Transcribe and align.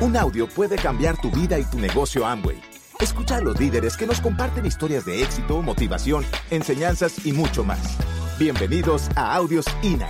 Un 0.00 0.16
audio 0.16 0.46
puede 0.46 0.76
cambiar 0.76 1.20
tu 1.20 1.28
vida 1.28 1.58
y 1.58 1.64
tu 1.64 1.76
negocio 1.76 2.24
Amway. 2.24 2.60
Escucha 3.00 3.38
a 3.38 3.40
los 3.40 3.58
líderes 3.58 3.96
que 3.96 4.06
nos 4.06 4.20
comparten 4.20 4.64
historias 4.64 5.04
de 5.04 5.24
éxito, 5.24 5.60
motivación, 5.60 6.24
enseñanzas 6.52 7.26
y 7.26 7.32
mucho 7.32 7.64
más. 7.64 7.98
Bienvenidos 8.38 9.08
a 9.16 9.34
Audios 9.34 9.66
INA. 9.82 10.08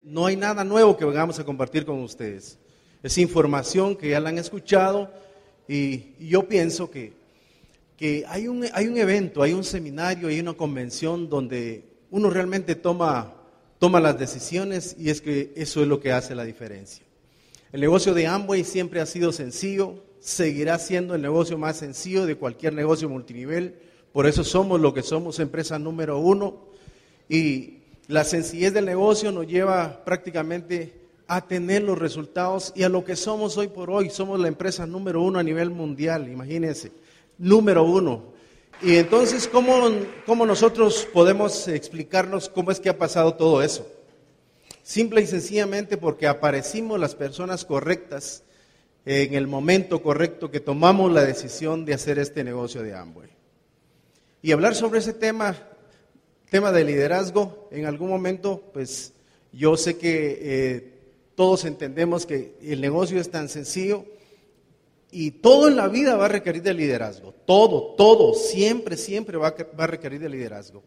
No 0.00 0.24
hay 0.24 0.36
nada 0.36 0.64
nuevo 0.64 0.96
que 0.96 1.04
vengamos 1.04 1.38
a 1.38 1.44
compartir 1.44 1.84
con 1.84 2.02
ustedes. 2.02 2.58
Es 3.02 3.18
información 3.18 3.96
que 3.96 4.08
ya 4.08 4.20
la 4.20 4.30
han 4.30 4.38
escuchado 4.38 5.12
y, 5.68 6.14
yo 6.26 6.48
pienso 6.48 6.90
que, 6.90 7.12
que 7.98 8.24
hay, 8.26 8.48
un, 8.48 8.64
hay 8.72 8.88
un 8.88 8.96
evento, 8.96 9.42
hay 9.42 9.52
un 9.52 9.62
seminario, 9.62 10.28
hay 10.28 10.40
una 10.40 10.54
convención 10.54 11.28
donde 11.28 11.92
uno 12.12 12.30
realmente 12.30 12.74
toma, 12.76 13.41
toma 13.82 13.98
las 13.98 14.16
decisiones 14.16 14.94
y 14.96 15.10
es 15.10 15.20
que 15.20 15.52
eso 15.56 15.82
es 15.82 15.88
lo 15.88 15.98
que 15.98 16.12
hace 16.12 16.36
la 16.36 16.44
diferencia. 16.44 17.04
El 17.72 17.80
negocio 17.80 18.14
de 18.14 18.28
Amway 18.28 18.62
siempre 18.62 19.00
ha 19.00 19.06
sido 19.06 19.32
sencillo, 19.32 20.04
seguirá 20.20 20.78
siendo 20.78 21.16
el 21.16 21.20
negocio 21.20 21.58
más 21.58 21.78
sencillo 21.78 22.24
de 22.24 22.36
cualquier 22.36 22.74
negocio 22.74 23.08
multinivel, 23.08 23.74
por 24.12 24.28
eso 24.28 24.44
somos 24.44 24.80
lo 24.80 24.94
que 24.94 25.02
somos, 25.02 25.40
empresa 25.40 25.80
número 25.80 26.20
uno. 26.20 26.60
Y 27.28 27.78
la 28.06 28.22
sencillez 28.22 28.72
del 28.72 28.84
negocio 28.84 29.32
nos 29.32 29.48
lleva 29.48 30.04
prácticamente 30.04 30.92
a 31.26 31.48
tener 31.48 31.82
los 31.82 31.98
resultados 31.98 32.72
y 32.76 32.84
a 32.84 32.88
lo 32.88 33.04
que 33.04 33.16
somos 33.16 33.58
hoy 33.58 33.66
por 33.66 33.90
hoy. 33.90 34.10
Somos 34.10 34.38
la 34.38 34.46
empresa 34.46 34.86
número 34.86 35.20
uno 35.22 35.40
a 35.40 35.42
nivel 35.42 35.70
mundial, 35.70 36.28
imagínense, 36.28 36.92
número 37.36 37.82
uno. 37.82 38.31
Y 38.84 38.96
entonces, 38.96 39.46
¿cómo, 39.46 39.90
¿cómo 40.26 40.44
nosotros 40.44 41.06
podemos 41.12 41.68
explicarnos 41.68 42.48
cómo 42.48 42.72
es 42.72 42.80
que 42.80 42.88
ha 42.88 42.98
pasado 42.98 43.34
todo 43.34 43.62
eso? 43.62 43.86
Simple 44.82 45.20
y 45.22 45.26
sencillamente 45.28 45.96
porque 45.96 46.26
aparecimos 46.26 46.98
las 46.98 47.14
personas 47.14 47.64
correctas 47.64 48.42
en 49.04 49.34
el 49.34 49.46
momento 49.46 50.02
correcto 50.02 50.50
que 50.50 50.58
tomamos 50.58 51.12
la 51.12 51.24
decisión 51.24 51.84
de 51.84 51.94
hacer 51.94 52.18
este 52.18 52.42
negocio 52.42 52.82
de 52.82 52.96
Amway. 52.96 53.30
Y 54.42 54.50
hablar 54.50 54.74
sobre 54.74 54.98
ese 54.98 55.12
tema, 55.12 55.56
tema 56.50 56.72
de 56.72 56.82
liderazgo, 56.82 57.68
en 57.70 57.86
algún 57.86 58.08
momento, 58.08 58.64
pues 58.72 59.12
yo 59.52 59.76
sé 59.76 59.96
que 59.96 60.38
eh, 60.40 60.92
todos 61.36 61.64
entendemos 61.66 62.26
que 62.26 62.56
el 62.60 62.80
negocio 62.80 63.20
es 63.20 63.30
tan 63.30 63.48
sencillo 63.48 64.04
y 65.14 65.30
todo 65.30 65.68
en 65.68 65.76
la 65.76 65.88
vida 65.88 66.16
va 66.16 66.24
a 66.24 66.28
requerir 66.28 66.62
de 66.62 66.72
liderazgo. 66.72 67.34
Todo, 67.44 67.94
todo, 67.96 68.32
siempre, 68.32 68.96
siempre 68.96 69.36
va 69.36 69.54
a, 69.76 69.86
requerir 69.86 70.18
de 70.18 70.30
liderazgo. 70.30 70.82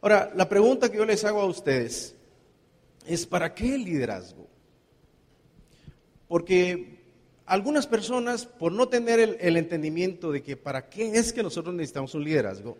Ahora, 0.00 0.32
la 0.34 0.48
pregunta 0.48 0.90
que 0.90 0.96
yo 0.96 1.04
les 1.04 1.24
hago 1.24 1.40
a 1.40 1.46
ustedes 1.46 2.16
es, 3.06 3.24
¿para 3.24 3.54
qué 3.54 3.76
el 3.76 3.84
liderazgo? 3.84 4.48
Porque 6.26 6.98
algunas 7.46 7.86
personas, 7.86 8.44
por 8.44 8.72
no 8.72 8.88
tener 8.88 9.38
el, 9.40 9.56
entendimiento 9.56 10.32
de 10.32 10.42
que 10.42 10.56
para 10.56 10.88
qué 10.88 11.16
es 11.16 11.32
que 11.32 11.44
nosotros 11.44 11.72
necesitamos 11.76 12.16
un 12.16 12.24
liderazgo, 12.24 12.76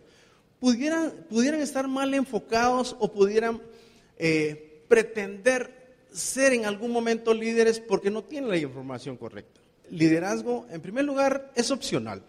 pudieran, 0.59 1.61
estar 1.61 1.87
mal 1.87 2.13
enfocados 2.13 2.97
o 2.99 3.09
pudieran 3.09 3.61
eh, 4.17 4.83
pretender 4.89 5.95
ser 6.11 6.51
en 6.51 6.65
algún 6.65 6.91
momento 6.91 7.33
líderes 7.33 7.79
porque 7.79 8.11
no 8.11 8.25
tienen 8.25 8.49
la 8.49 8.57
información 8.57 9.15
correcta. 9.15 9.63
Liderazgo, 9.89 10.65
en 10.69 10.81
primer 10.81 11.05
lugar, 11.05 11.51
es 11.55 11.71
opcional. 11.71 12.21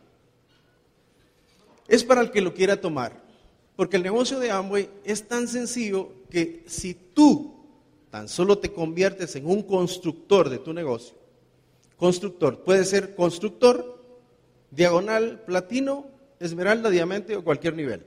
Es 1.88 2.04
para 2.04 2.20
el 2.20 2.30
que 2.30 2.40
lo 2.40 2.54
quiera 2.54 2.80
tomar. 2.80 3.22
Porque 3.76 3.96
el 3.96 4.02
negocio 4.02 4.38
de 4.38 4.50
Amway 4.50 4.88
es 5.04 5.26
tan 5.26 5.48
sencillo 5.48 6.12
que 6.30 6.64
si 6.66 6.94
tú 6.94 7.54
tan 8.10 8.28
solo 8.28 8.58
te 8.58 8.72
conviertes 8.72 9.34
en 9.34 9.46
un 9.46 9.62
constructor 9.62 10.48
de 10.48 10.58
tu 10.58 10.72
negocio, 10.72 11.16
constructor, 11.96 12.62
puede 12.62 12.84
ser 12.84 13.16
constructor, 13.16 14.00
diagonal, 14.70 15.42
platino, 15.44 16.06
esmeralda, 16.38 16.90
diamante 16.90 17.34
o 17.34 17.42
cualquier 17.42 17.74
nivel. 17.74 18.04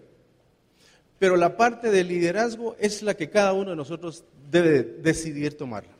Pero 1.20 1.36
la 1.36 1.58
parte 1.58 1.92
de 1.92 2.04
liderazgo 2.04 2.76
es 2.80 3.02
la 3.02 3.16
que 3.16 3.30
cada 3.30 3.54
uno 3.54 3.72
de 3.72 3.76
nosotros 3.76 4.24
debe 4.50 4.84
decidir 4.84 5.58
tomarla. 5.58 5.92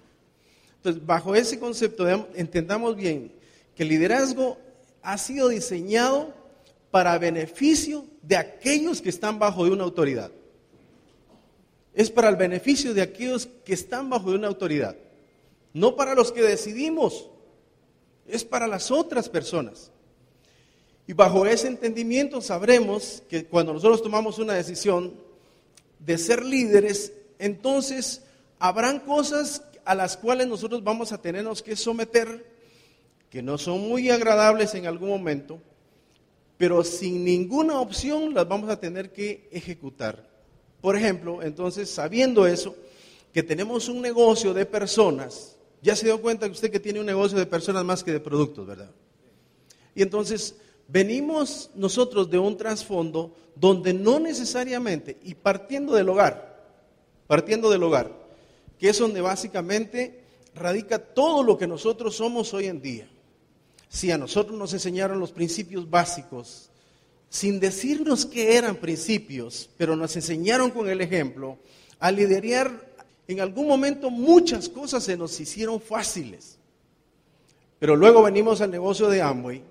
Entonces, 0.78 1.06
bajo 1.06 1.36
ese 1.36 1.60
concepto, 1.60 2.08
entendamos 2.36 2.96
bien 2.96 3.34
que 3.78 3.84
el 3.84 3.90
liderazgo 3.90 4.58
ha 5.04 5.20
sido 5.20 5.50
diseñado 5.50 6.34
para 6.90 7.18
beneficio 7.20 8.06
de 8.24 8.36
aquellos 8.36 9.02
que 9.02 9.10
están 9.10 9.38
bajo 9.38 9.66
de 9.66 9.72
una 9.72 9.84
autoridad. 9.84 10.32
Es 11.94 12.10
para 12.10 12.30
el 12.30 12.36
beneficio 12.36 12.96
de 12.96 13.04
aquellos 13.04 13.48
que 13.64 13.74
están 13.74 14.10
bajo 14.10 14.32
de 14.32 14.38
una 14.38 14.48
autoridad. 14.48 14.96
No 15.74 15.96
para 15.96 16.16
los 16.16 16.32
que 16.32 16.42
decidimos, 16.42 17.30
es 18.28 18.44
para 18.44 18.66
las 18.66 18.90
otras 18.90 19.30
personas. 19.30 19.92
Y 21.06 21.14
bajo 21.14 21.46
ese 21.46 21.68
entendimiento 21.68 22.42
sabremos 22.42 23.22
que 23.30 23.46
cuando 23.46 23.74
nosotros 23.74 24.02
tomamos 24.02 24.40
una 24.40 24.54
decisión 24.54 25.14
de 26.00 26.18
ser 26.18 26.44
líderes, 26.44 27.14
entonces 27.38 28.24
habrán 28.58 29.02
cosas 29.02 29.62
a 29.86 29.94
las 29.94 30.18
cuales 30.18 30.48
nosotros 30.48 30.84
vamos 30.84 31.12
a 31.12 31.22
tenernos 31.22 31.62
que 31.62 31.76
someter, 31.76 32.57
que 33.30 33.42
no 33.42 33.58
son 33.58 33.82
muy 33.88 34.10
agradables 34.10 34.74
en 34.76 34.86
algún 34.86 35.10
momento, 35.10 35.60
pero 36.58 36.84
sin 36.84 37.24
ninguna 37.24 37.80
opción 37.80 38.34
las 38.34 38.48
vamos 38.48 38.70
a 38.70 38.80
tener 38.80 39.12
que 39.12 39.48
ejecutar. 39.52 40.28
Por 40.82 40.96
ejemplo, 40.96 41.42
entonces, 41.44 41.90
sabiendo 41.90 42.48
eso, 42.48 42.76
que 43.34 43.44
tenemos 43.44 43.90
un 43.90 44.02
negocio 44.02 44.54
de 44.54 44.66
personas, 44.66 45.56
ya 45.82 45.96
se 45.96 46.06
dio 46.06 46.22
cuenta 46.22 46.48
que 46.48 46.54
usted 46.54 46.72
que 46.72 46.80
tiene 46.80 47.00
un 47.00 47.06
negocio 47.06 47.38
de 47.38 47.46
personas 47.46 47.84
más 47.84 48.04
que 48.04 48.12
de 48.12 48.20
productos, 48.20 48.66
¿verdad? 48.66 48.90
Y 49.94 50.02
entonces, 50.02 50.56
venimos 50.88 51.70
nosotros 51.76 52.30
de 52.30 52.40
un 52.40 52.58
trasfondo 52.58 53.36
donde 53.56 53.94
no 53.94 54.20
necesariamente, 54.20 55.18
y 55.24 55.36
partiendo 55.36 55.94
del 55.94 56.10
hogar, 56.10 56.66
partiendo 57.28 57.70
del 57.70 57.84
hogar, 57.84 58.12
que 58.80 58.90
es 58.90 58.98
donde 58.98 59.22
básicamente 59.22 60.24
radica 60.56 61.00
todo 61.00 61.44
lo 61.44 61.58
que 61.58 61.68
nosotros 61.68 62.16
somos 62.16 62.54
hoy 62.54 62.68
en 62.68 62.82
día. 62.82 63.10
Si 63.90 64.12
a 64.12 64.18
nosotros 64.18 64.58
nos 64.58 64.74
enseñaron 64.74 65.20
los 65.20 65.32
principios 65.32 65.90
básicos, 65.90 66.70
sin 67.30 67.60
decirnos 67.60 68.26
que 68.26 68.56
eran 68.56 68.76
principios, 68.76 69.70
pero 69.78 69.96
nos 69.96 70.16
enseñaron 70.16 70.72
con 70.72 70.90
el 70.90 71.02
ejemplo, 71.02 71.58
a 72.00 72.12
liderar, 72.12 72.94
en 73.28 73.42
algún 73.42 73.68
momento 73.68 74.10
muchas 74.10 74.70
cosas 74.70 75.04
se 75.04 75.18
nos 75.18 75.40
hicieron 75.40 75.82
fáciles. 75.82 76.58
Pero 77.80 77.96
luego 77.96 78.24
venimos 78.24 78.62
al 78.62 78.72
negocio 78.72 79.10
de 79.10 79.22
Amway 79.22 79.64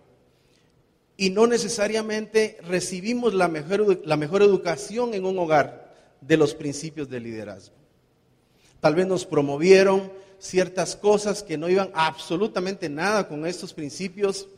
y 1.17 1.31
no 1.31 1.47
necesariamente 1.47 2.59
recibimos 2.69 3.35
la 3.35 3.49
mejor, 3.49 4.03
la 4.05 4.17
mejor 4.17 4.43
educación 4.43 5.15
en 5.15 5.25
un 5.25 5.39
hogar 5.39 5.95
de 6.21 6.37
los 6.37 6.55
principios 6.55 7.09
de 7.09 7.21
liderazgo. 7.21 7.75
Tal 8.81 8.95
vez 8.95 9.07
nos 9.07 9.25
promovieron 9.25 10.13
ciertas 10.39 10.97
cosas 10.97 11.43
que 11.43 11.59
no 11.59 11.69
iban 11.69 11.91
absolutamente 11.95 12.89
nada 12.89 13.29
con 13.29 13.47
estos 13.47 13.73
principios, 13.73 14.49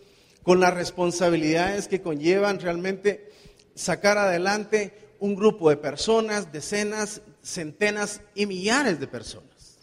con 0.43 0.61
las 0.61 0.75
responsabilidades 0.75 1.89
que 1.89 2.01
conllevan 2.01 2.61
realmente 2.61 3.33
sacar 3.75 4.19
adelante 4.19 5.15
un 5.21 5.35
grupo 5.35 5.71
de 5.71 5.77
personas, 5.77 6.53
decenas, 6.53 7.23
centenas 7.43 8.21
y 8.35 8.47
millares 8.47 9.01
de 9.01 9.07
personas. 9.07 9.79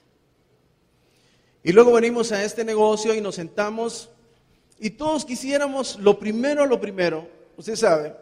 Y 1.63 1.71
luego 1.71 1.93
venimos 1.93 2.31
a 2.31 2.43
este 2.43 2.63
negocio 2.63 3.13
y 3.15 3.21
nos 3.21 3.35
sentamos 3.35 4.09
y 4.79 4.91
todos 4.91 5.25
quisiéramos 5.25 5.97
lo 5.99 6.19
primero, 6.19 6.65
lo 6.65 6.79
primero, 6.79 7.27
usted 7.57 7.75
sabe, 7.75 8.15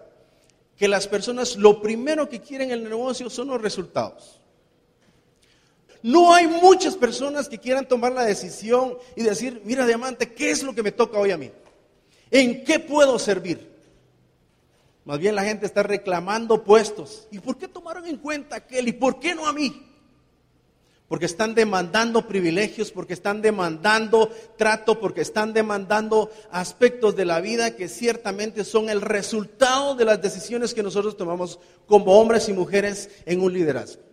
que 0.78 0.88
las 0.88 1.08
personas 1.08 1.56
lo 1.56 1.82
primero 1.82 2.30
que 2.30 2.42
quieren 2.42 2.72
en 2.72 2.84
el 2.84 2.90
negocio 2.90 3.30
son 3.30 3.48
los 3.48 3.62
resultados. 3.62 4.40
No 6.04 6.34
hay 6.34 6.48
muchas 6.48 6.98
personas 6.98 7.48
que 7.48 7.58
quieran 7.58 7.88
tomar 7.88 8.12
la 8.12 8.26
decisión 8.26 8.98
y 9.16 9.24
decir, 9.24 9.62
mira 9.64 9.88
diamante, 9.88 10.34
¿qué 10.34 10.52
es 10.52 10.62
lo 10.62 10.76
que 10.76 10.84
me 10.84 10.92
toca 10.92 11.18
hoy 11.18 11.32
a 11.32 11.38
mí? 11.38 11.50
¿En 12.30 12.66
qué 12.66 12.78
puedo 12.78 13.18
servir? 13.18 13.72
Más 15.06 15.18
bien 15.18 15.34
la 15.34 15.44
gente 15.44 15.66
está 15.66 15.82
reclamando 15.82 16.66
puestos. 16.66 17.28
¿Y 17.32 17.40
por 17.40 17.58
qué 17.58 17.70
tomaron 17.70 18.06
en 18.06 18.18
cuenta 18.18 18.58
aquel? 18.58 18.90
¿Y 18.90 18.92
por 18.92 19.22
qué 19.22 19.34
no 19.34 19.48
a 19.48 19.54
mí? 19.54 19.82
Porque 21.08 21.26
están 21.26 21.56
demandando 21.56 22.28
privilegios, 22.28 22.92
porque 22.92 23.14
están 23.14 23.42
demandando 23.42 24.30
trato, 24.58 25.00
porque 25.00 25.22
están 25.22 25.54
demandando 25.54 26.32
aspectos 26.52 27.16
de 27.16 27.24
la 27.24 27.40
vida 27.40 27.78
que 27.78 27.88
ciertamente 27.88 28.66
son 28.66 28.90
el 28.90 29.00
resultado 29.00 29.96
de 29.96 30.04
las 30.04 30.22
decisiones 30.22 30.74
que 30.74 30.84
nosotros 30.84 31.16
tomamos 31.16 31.60
como 31.86 32.20
hombres 32.20 32.50
y 32.50 32.54
mujeres 32.54 33.10
en 33.26 33.42
un 33.42 33.54
liderazgo. 33.54 34.13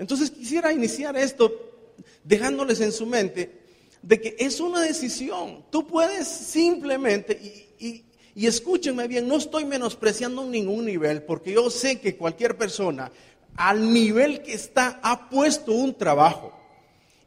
Entonces 0.00 0.30
quisiera 0.30 0.72
iniciar 0.72 1.14
esto 1.14 1.52
dejándoles 2.24 2.80
en 2.80 2.90
su 2.90 3.04
mente 3.04 3.60
de 4.00 4.18
que 4.18 4.34
es 4.38 4.58
una 4.58 4.80
decisión. 4.80 5.62
Tú 5.70 5.86
puedes 5.86 6.26
simplemente, 6.26 7.38
y, 7.78 8.04
escúchenme 8.34 9.06
bien, 9.06 9.28
no 9.28 9.36
estoy 9.36 9.66
menospreciando 9.66 10.42
ningún 10.46 10.86
nivel, 10.86 11.22
porque 11.22 11.52
yo 11.52 11.68
sé 11.68 12.00
que 12.00 12.16
cualquier 12.16 12.56
persona 12.56 13.12
al 13.56 13.92
nivel 13.92 14.42
que 14.42 14.54
está, 14.54 15.00
ha 15.02 15.28
puesto 15.28 15.72
un 15.72 15.94
trabajo. 15.94 16.58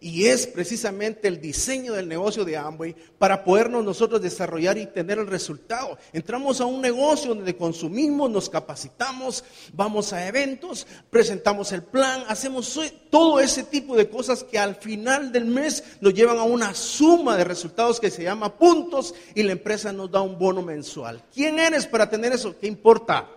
Y 0.05 0.25
es 0.25 0.47
precisamente 0.47 1.29
el 1.29 1.39
diseño 1.39 1.93
del 1.93 2.09
negocio 2.09 2.43
de 2.43 2.57
Amway 2.57 2.93
para 3.17 3.45
podernos 3.45 3.85
nosotros 3.85 4.21
desarrollar 4.21 4.77
y 4.77 4.87
tener 4.87 5.17
el 5.17 5.27
resultado. 5.27 5.97
Entramos 6.11 6.59
a 6.59 6.65
un 6.65 6.81
negocio 6.81 7.33
donde 7.33 7.55
consumimos, 7.55 8.29
nos 8.29 8.49
capacitamos, 8.49 9.45
vamos 9.71 10.11
a 10.11 10.27
eventos, 10.27 10.85
presentamos 11.09 11.71
el 11.71 11.83
plan, 11.83 12.25
hacemos 12.27 12.77
todo 13.09 13.39
ese 13.39 13.63
tipo 13.63 13.95
de 13.95 14.09
cosas 14.09 14.43
que 14.43 14.59
al 14.59 14.75
final 14.75 15.31
del 15.31 15.45
mes 15.45 15.81
nos 16.01 16.13
llevan 16.13 16.37
a 16.37 16.43
una 16.43 16.73
suma 16.73 17.37
de 17.37 17.45
resultados 17.45 18.01
que 18.01 18.11
se 18.11 18.23
llama 18.23 18.57
puntos 18.57 19.15
y 19.33 19.43
la 19.43 19.53
empresa 19.53 19.93
nos 19.93 20.11
da 20.11 20.19
un 20.19 20.37
bono 20.37 20.61
mensual. 20.61 21.23
¿Quién 21.33 21.59
eres 21.59 21.87
para 21.87 22.09
tener 22.09 22.33
eso? 22.33 22.59
¿Qué 22.59 22.67
importa? 22.67 23.29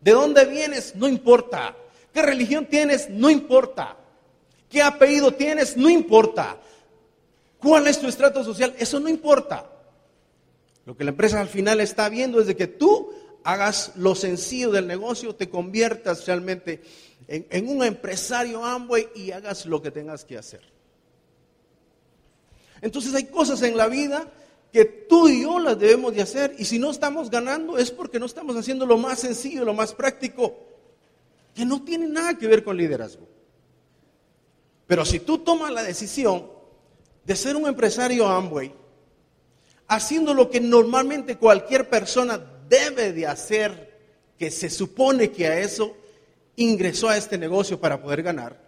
¿De 0.00 0.12
dónde 0.12 0.44
vienes? 0.44 0.94
No 0.94 1.08
importa. 1.08 1.74
¿Qué 2.12 2.22
religión 2.22 2.66
tienes? 2.66 3.10
No 3.10 3.28
importa. 3.28 3.96
¿Qué 4.74 4.82
apellido 4.82 5.30
tienes? 5.30 5.76
No 5.76 5.88
importa. 5.88 6.58
¿Cuál 7.58 7.86
es 7.86 8.00
tu 8.00 8.08
estrato 8.08 8.42
social? 8.42 8.74
Eso 8.76 8.98
no 8.98 9.08
importa. 9.08 9.70
Lo 10.84 10.96
que 10.96 11.04
la 11.04 11.10
empresa 11.10 11.40
al 11.40 11.46
final 11.46 11.78
está 11.78 12.08
viendo 12.08 12.40
es 12.40 12.48
de 12.48 12.56
que 12.56 12.66
tú 12.66 13.12
hagas 13.44 13.92
lo 13.94 14.16
sencillo 14.16 14.72
del 14.72 14.88
negocio, 14.88 15.36
te 15.36 15.48
conviertas 15.48 16.26
realmente 16.26 16.82
en, 17.28 17.68
un 17.68 17.84
empresario 17.84 18.64
Amway 18.64 19.10
y 19.14 19.30
hagas 19.30 19.64
lo 19.64 19.80
que 19.80 19.92
tengas 19.92 20.24
que 20.24 20.38
hacer. 20.38 20.62
Entonces 22.80 23.14
hay 23.14 23.26
cosas 23.26 23.62
en 23.62 23.76
la 23.76 23.86
vida 23.86 24.26
que 24.72 24.84
tú 24.84 25.28
y 25.28 25.42
yo 25.42 25.60
las 25.60 25.78
debemos 25.78 26.16
de 26.16 26.22
hacer 26.22 26.56
y 26.58 26.64
si 26.64 26.80
no 26.80 26.90
estamos 26.90 27.30
ganando 27.30 27.78
es 27.78 27.92
porque 27.92 28.18
no 28.18 28.26
estamos 28.26 28.56
haciendo 28.56 28.86
lo 28.86 28.98
más 28.98 29.20
sencillo, 29.20 29.64
lo 29.64 29.72
más 29.72 29.94
práctico, 29.94 30.52
que 31.54 31.64
no 31.64 31.84
tiene 31.84 32.08
nada 32.08 32.36
que 32.36 32.48
ver 32.48 32.64
con 32.64 32.76
liderazgo. 32.76 33.28
Pero 34.86 35.04
si 35.04 35.20
tú 35.20 35.38
tomas 35.38 35.72
la 35.72 35.82
decisión 35.82 36.46
de 37.24 37.36
ser 37.36 37.56
un 37.56 37.66
empresario 37.66 38.28
Amway, 38.28 38.72
haciendo 39.88 40.34
lo 40.34 40.50
que 40.50 40.60
normalmente 40.60 41.36
cualquier 41.36 41.88
persona 41.88 42.38
debe 42.68 43.12
de 43.12 43.26
hacer, 43.26 43.94
que 44.38 44.50
se 44.50 44.68
supone 44.68 45.30
que 45.30 45.46
a 45.46 45.60
eso 45.60 45.96
ingresó 46.56 47.08
a 47.08 47.16
este 47.16 47.38
negocio 47.38 47.80
para 47.80 48.02
poder 48.02 48.22
ganar, 48.22 48.64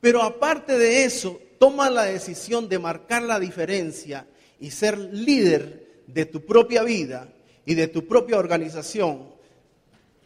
pero 0.00 0.22
aparte 0.22 0.78
de 0.78 1.04
eso, 1.04 1.40
toma 1.58 1.90
la 1.90 2.04
decisión 2.04 2.68
de 2.68 2.78
marcar 2.78 3.22
la 3.22 3.38
diferencia 3.38 4.26
y 4.58 4.70
ser 4.70 4.98
líder 4.98 6.02
de 6.06 6.24
tu 6.24 6.44
propia 6.44 6.82
vida 6.82 7.28
y 7.66 7.74
de 7.74 7.86
tu 7.86 8.06
propia 8.06 8.38
organización, 8.38 9.29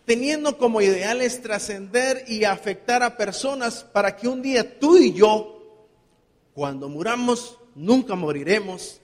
teniendo 0.04 0.58
como 0.58 0.80
ideales 0.80 1.40
trascender 1.42 2.24
y 2.26 2.44
afectar 2.44 3.02
a 3.02 3.16
personas 3.16 3.84
para 3.84 4.16
que 4.16 4.28
un 4.28 4.42
día 4.42 4.78
tú 4.78 4.98
y 4.98 5.12
yo, 5.12 5.86
cuando 6.54 6.88
muramos, 6.88 7.58
nunca 7.74 8.14
moriremos 8.14 9.00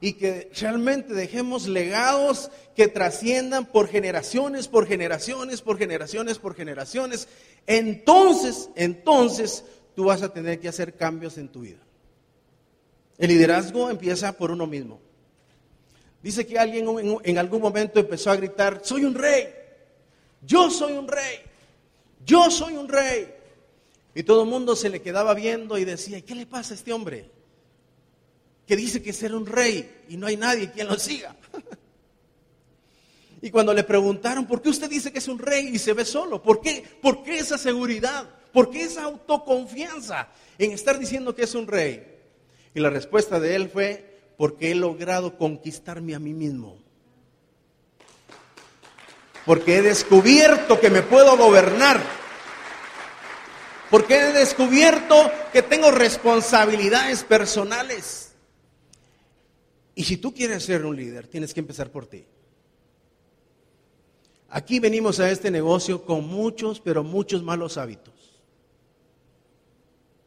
y 0.00 0.14
que 0.14 0.50
realmente 0.60 1.14
dejemos 1.14 1.68
legados 1.68 2.50
que 2.74 2.88
trasciendan 2.88 3.66
por 3.66 3.88
generaciones, 3.88 4.66
por 4.66 4.86
generaciones, 4.86 5.62
por 5.62 5.78
generaciones, 5.78 6.38
por 6.38 6.54
generaciones. 6.54 7.28
Entonces, 7.66 8.68
entonces 8.74 9.64
tú 9.94 10.06
vas 10.06 10.22
a 10.22 10.32
tener 10.32 10.58
que 10.58 10.68
hacer 10.68 10.94
cambios 10.94 11.38
en 11.38 11.48
tu 11.48 11.60
vida. 11.60 11.78
El 13.16 13.28
liderazgo 13.28 13.90
empieza 13.90 14.32
por 14.32 14.50
uno 14.50 14.66
mismo. 14.66 15.00
Dice 16.20 16.46
que 16.46 16.58
alguien 16.58 16.86
en, 17.22 17.38
algún 17.38 17.62
momento 17.62 18.00
empezó 18.00 18.32
a 18.32 18.36
gritar, 18.36 18.80
soy 18.82 19.04
un 19.04 19.14
rey, 19.14 19.48
yo 20.42 20.70
soy 20.70 20.92
un 20.94 21.08
rey, 21.08 21.38
yo 22.24 22.50
soy 22.50 22.76
un 22.76 22.88
rey. 22.88 23.34
Y 24.14 24.24
todo 24.24 24.42
el 24.42 24.48
mundo 24.48 24.76
se 24.76 24.90
le 24.90 25.00
quedaba 25.00 25.32
viendo 25.32 25.78
y 25.78 25.84
decía, 25.84 26.20
¿qué 26.20 26.34
le 26.34 26.46
pasa 26.46 26.74
a 26.74 26.76
este 26.76 26.92
hombre? 26.92 27.30
Que 28.66 28.76
dice 28.76 29.02
que 29.02 29.10
es 29.10 29.22
un 29.22 29.46
rey 29.46 30.02
y 30.08 30.16
no 30.16 30.26
hay 30.26 30.36
nadie 30.36 30.70
quien 30.70 30.88
lo 30.88 30.98
siga. 30.98 31.34
y 33.42 33.50
cuando 33.50 33.72
le 33.72 33.84
preguntaron, 33.84 34.46
¿por 34.46 34.60
qué 34.60 34.68
usted 34.68 34.90
dice 34.90 35.12
que 35.12 35.18
es 35.18 35.28
un 35.28 35.38
rey 35.38 35.68
y 35.68 35.78
se 35.78 35.94
ve 35.94 36.04
solo? 36.04 36.42
¿Por 36.42 36.60
qué, 36.60 36.84
¿Por 37.00 37.22
qué 37.22 37.38
esa 37.38 37.56
seguridad? 37.56 38.28
¿Por 38.52 38.68
qué 38.68 38.82
esa 38.82 39.04
autoconfianza 39.04 40.28
en 40.58 40.72
estar 40.72 40.98
diciendo 40.98 41.34
que 41.34 41.44
es 41.44 41.54
un 41.54 41.66
rey? 41.66 42.06
Y 42.74 42.80
la 42.80 42.90
respuesta 42.90 43.40
de 43.40 43.54
él 43.54 43.70
fue, 43.70 44.20
porque 44.36 44.72
he 44.72 44.74
logrado 44.74 45.38
conquistarme 45.38 46.14
a 46.14 46.18
mí 46.18 46.34
mismo 46.34 46.81
porque 49.44 49.78
he 49.78 49.82
descubierto 49.82 50.78
que 50.80 50.90
me 50.90 51.02
puedo 51.02 51.36
gobernar, 51.36 52.00
porque 53.90 54.16
he 54.16 54.32
descubierto 54.32 55.30
que 55.52 55.62
tengo 55.62 55.90
responsabilidades 55.90 57.24
personales. 57.24 58.32
Y 59.94 60.04
si 60.04 60.16
tú 60.16 60.32
quieres 60.32 60.64
ser 60.64 60.86
un 60.86 60.96
líder, 60.96 61.26
tienes 61.26 61.52
que 61.52 61.60
empezar 61.60 61.90
por 61.90 62.06
ti. 62.06 62.24
Aquí 64.48 64.80
venimos 64.80 65.18
a 65.20 65.30
este 65.30 65.50
negocio 65.50 66.04
con 66.04 66.26
muchos, 66.26 66.80
pero 66.80 67.02
muchos 67.02 67.42
malos 67.42 67.78
hábitos. 67.78 68.12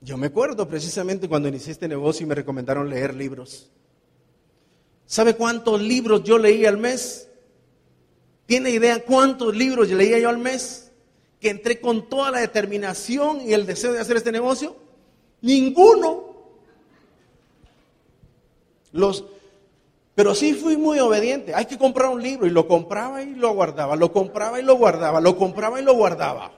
Yo 0.01 0.17
me 0.17 0.27
acuerdo 0.27 0.67
precisamente 0.67 1.27
cuando 1.27 1.49
inicié 1.49 1.71
este 1.71 1.87
negocio 1.87 2.23
y 2.23 2.27
me 2.27 2.35
recomendaron 2.35 2.89
leer 2.89 3.15
libros. 3.15 3.69
¿Sabe 5.07 5.35
cuántos 5.35 5.81
libros 5.81 6.23
yo 6.23 6.37
leí 6.37 6.65
al 6.65 6.77
mes? 6.77 7.27
¿Tiene 8.45 8.69
idea 8.69 9.03
cuántos 9.03 9.55
libros 9.55 9.89
leía 9.89 10.19
yo 10.19 10.29
al 10.29 10.37
mes? 10.37 10.91
Que 11.39 11.49
entré 11.49 11.79
con 11.79 12.09
toda 12.09 12.31
la 12.31 12.39
determinación 12.39 13.41
y 13.41 13.53
el 13.53 13.65
deseo 13.65 13.93
de 13.93 13.99
hacer 13.99 14.17
este 14.17 14.31
negocio. 14.31 14.75
Ninguno. 15.41 16.35
Los, 18.91 19.25
pero 20.15 20.33
sí 20.33 20.53
fui 20.53 20.77
muy 20.77 20.99
obediente. 20.99 21.53
Hay 21.53 21.65
que 21.65 21.77
comprar 21.77 22.09
un 22.09 22.23
libro 22.23 22.47
y 22.47 22.51
lo 22.51 22.67
compraba 22.67 23.21
y 23.21 23.35
lo 23.35 23.53
guardaba, 23.53 23.95
lo 23.97 24.11
compraba 24.13 24.59
y 24.59 24.63
lo 24.63 24.75
guardaba, 24.75 25.19
lo 25.19 25.35
compraba 25.35 25.81
y 25.81 25.83
lo 25.83 25.93
guardaba. 25.93 26.53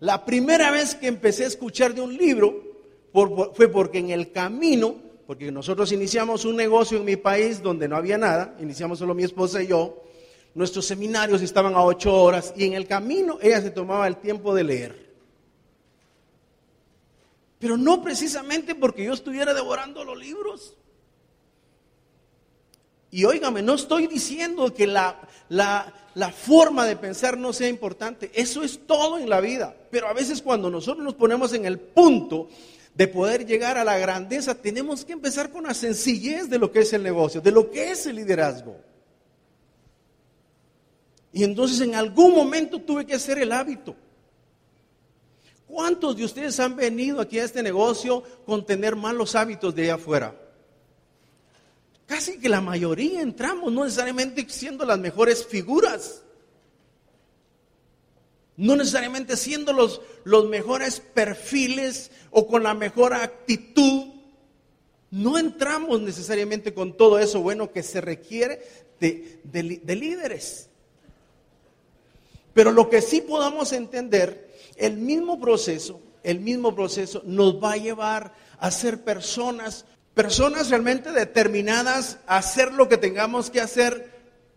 La 0.00 0.24
primera 0.24 0.70
vez 0.70 0.94
que 0.94 1.06
empecé 1.06 1.44
a 1.44 1.48
escuchar 1.48 1.94
de 1.94 2.00
un 2.00 2.16
libro 2.16 2.62
fue 3.54 3.68
porque 3.68 3.98
en 3.98 4.10
el 4.10 4.32
camino, 4.32 4.96
porque 5.26 5.50
nosotros 5.52 5.92
iniciamos 5.92 6.44
un 6.44 6.56
negocio 6.56 6.98
en 6.98 7.04
mi 7.04 7.16
país 7.16 7.62
donde 7.62 7.88
no 7.88 7.96
había 7.96 8.18
nada, 8.18 8.56
iniciamos 8.60 8.98
solo 8.98 9.14
mi 9.14 9.22
esposa 9.22 9.62
y 9.62 9.68
yo, 9.68 10.02
nuestros 10.56 10.86
seminarios 10.86 11.42
estaban 11.42 11.74
a 11.74 11.84
ocho 11.84 12.14
horas 12.14 12.54
y 12.56 12.64
en 12.64 12.72
el 12.72 12.86
camino 12.86 13.38
ella 13.42 13.60
se 13.60 13.70
tomaba 13.70 14.06
el 14.08 14.16
tiempo 14.16 14.54
de 14.54 14.64
leer. 14.64 15.06
Pero 17.58 17.76
no 17.76 18.02
precisamente 18.02 18.74
porque 18.74 19.04
yo 19.04 19.12
estuviera 19.12 19.52
devorando 19.52 20.02
los 20.02 20.18
libros. 20.18 20.74
Y 23.10 23.24
óigame, 23.26 23.60
no 23.60 23.74
estoy 23.74 24.06
diciendo 24.06 24.72
que 24.72 24.86
la, 24.86 25.20
la, 25.50 25.92
la, 26.14 26.30
forma 26.30 26.86
de 26.86 26.96
pensar 26.96 27.36
no 27.36 27.52
sea 27.52 27.68
importante. 27.68 28.30
Eso 28.32 28.62
es 28.62 28.86
todo 28.86 29.18
en 29.18 29.28
la 29.28 29.40
vida. 29.40 29.76
Pero 29.90 30.08
a 30.08 30.14
veces 30.14 30.40
cuando 30.40 30.70
nosotros 30.70 31.04
nos 31.04 31.14
ponemos 31.14 31.52
en 31.52 31.66
el 31.66 31.78
punto 31.78 32.48
de 32.94 33.08
poder 33.08 33.44
llegar 33.44 33.76
a 33.76 33.84
la 33.84 33.98
grandeza, 33.98 34.54
tenemos 34.54 35.04
que 35.04 35.12
empezar 35.12 35.50
con 35.50 35.64
la 35.64 35.74
sencillez 35.74 36.48
de 36.48 36.58
lo 36.58 36.72
que 36.72 36.80
es 36.80 36.94
el 36.94 37.02
negocio, 37.02 37.42
de 37.42 37.52
lo 37.52 37.70
que 37.70 37.90
es 37.90 38.06
el 38.06 38.16
liderazgo. 38.16 38.95
Y 41.36 41.44
entonces 41.44 41.82
en 41.82 41.94
algún 41.94 42.34
momento 42.34 42.80
tuve 42.80 43.04
que 43.04 43.14
hacer 43.14 43.38
el 43.38 43.52
hábito. 43.52 43.94
¿Cuántos 45.66 46.16
de 46.16 46.24
ustedes 46.24 46.58
han 46.60 46.76
venido 46.76 47.20
aquí 47.20 47.38
a 47.38 47.44
este 47.44 47.62
negocio 47.62 48.22
con 48.46 48.64
tener 48.64 48.96
malos 48.96 49.34
hábitos 49.34 49.74
de 49.74 49.82
allá 49.82 49.96
afuera? 49.96 50.34
Casi 52.06 52.38
que 52.38 52.48
la 52.48 52.62
mayoría 52.62 53.20
entramos, 53.20 53.70
no 53.70 53.84
necesariamente 53.84 54.46
siendo 54.48 54.86
las 54.86 54.98
mejores 54.98 55.44
figuras, 55.44 56.22
no 58.56 58.74
necesariamente 58.74 59.36
siendo 59.36 59.74
los, 59.74 60.00
los 60.24 60.48
mejores 60.48 61.00
perfiles 61.00 62.12
o 62.30 62.46
con 62.46 62.62
la 62.62 62.72
mejor 62.72 63.12
actitud. 63.12 64.06
No 65.10 65.36
entramos 65.36 66.00
necesariamente 66.00 66.72
con 66.72 66.96
todo 66.96 67.18
eso 67.18 67.42
bueno 67.42 67.72
que 67.72 67.82
se 67.82 68.00
requiere 68.00 68.62
de, 68.98 69.42
de 69.44 69.96
líderes. 69.96 70.70
Pero 72.56 72.72
lo 72.72 72.88
que 72.88 73.02
sí 73.02 73.20
podamos 73.20 73.74
entender, 73.74 74.50
el 74.76 74.96
mismo 74.96 75.38
proceso, 75.38 76.00
el 76.22 76.40
mismo 76.40 76.74
proceso 76.74 77.20
nos 77.26 77.62
va 77.62 77.72
a 77.72 77.76
llevar 77.76 78.32
a 78.58 78.70
ser 78.70 79.04
personas, 79.04 79.84
personas 80.14 80.70
realmente 80.70 81.12
determinadas 81.12 82.16
a 82.26 82.38
hacer 82.38 82.72
lo 82.72 82.88
que 82.88 82.96
tengamos 82.96 83.50
que 83.50 83.60
hacer 83.60 84.10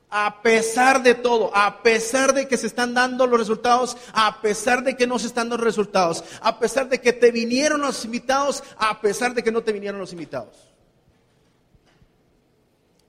a 0.09 0.41
pesar 0.41 1.03
de 1.03 1.13
todo, 1.13 1.51
a 1.53 1.83
pesar 1.83 2.33
de 2.33 2.47
que 2.47 2.55
se 2.55 2.67
están 2.67 2.93
dando 2.93 3.27
los 3.27 3.37
resultados, 3.37 3.97
a 4.13 4.41
pesar 4.41 4.81
de 4.85 4.95
que 4.95 5.05
no 5.05 5.19
se 5.19 5.27
están 5.27 5.49
dando 5.49 5.57
los 5.57 5.65
resultados, 5.65 6.23
a 6.39 6.57
pesar 6.57 6.87
de 6.87 7.01
que 7.01 7.11
te 7.11 7.31
vinieron 7.31 7.81
los 7.81 8.05
invitados, 8.05 8.63
a 8.77 9.01
pesar 9.01 9.33
de 9.33 9.43
que 9.43 9.51
no 9.51 9.61
te 9.61 9.73
vinieron 9.73 9.99
los 9.99 10.13
invitados. 10.13 10.68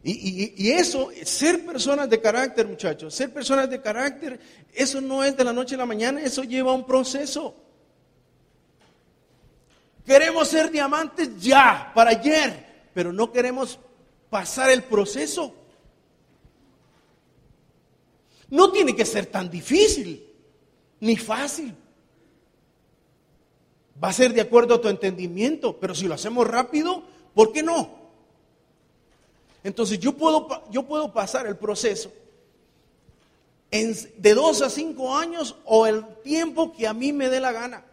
Y, 0.02 0.71
eso, 0.71 1.11
ser 1.25 1.66
personas 1.66 2.09
de 2.09 2.21
carácter, 2.21 2.66
muchachos, 2.66 3.14
ser 3.14 3.33
personas 3.33 3.69
de 3.69 3.83
carácter, 3.83 4.40
eso 4.73 5.00
no 5.00 5.23
es 5.23 5.37
de 5.37 5.45
la 5.45 5.52
noche 5.52 5.75
a 5.75 5.78
la 5.78 5.87
mañana, 5.87 6.23
eso 6.23 6.42
lleva 6.42 6.73
un 6.73 6.87
proceso. 6.87 7.54
Queremos 10.07 10.49
ser 10.49 10.71
diamantes 10.71 11.38
ya, 11.38 11.92
para 11.95 12.11
ayer, 12.11 12.88
pero 12.95 13.12
no 13.12 13.30
queremos 13.30 13.78
pasar 14.30 14.71
el 14.71 14.85
proceso. 14.85 15.54
No 18.49 18.73
tiene 18.73 18.97
que 18.97 19.04
ser 19.04 19.26
tan 19.26 19.50
difícil, 19.50 20.26
ni 21.00 21.16
fácil. 21.19 21.75
Va 24.02 24.09
a 24.09 24.12
ser 24.14 24.33
de 24.33 24.40
acuerdo 24.40 24.76
a 24.76 24.80
tu 24.80 24.88
entendimiento, 24.88 25.78
pero 25.78 25.95
si 25.95 26.09
lo 26.09 26.14
hacemos 26.14 26.47
rápido, 26.47 27.04
¿por 27.35 27.52
qué 27.52 27.62
no? 27.62 28.00
Entonces 29.62 29.99
yo 29.99 30.12
puedo, 30.12 30.64
yo 30.71 30.85
puedo 30.85 31.12
pasar 31.12 31.47
el 31.47 31.57
proceso 31.57 32.11
en, 33.71 33.97
de 34.17 34.35
dos 34.35 34.62
a 34.62 34.71
cinco 34.71 35.14
años 35.14 35.57
o 35.64 35.87
el 35.87 36.05
tiempo 36.23 36.73
que 36.73 36.87
a 36.87 36.95
mí 36.95 37.12
me 37.12 37.29
dé 37.29 37.40
la 37.40 37.52
gana. 37.52 37.85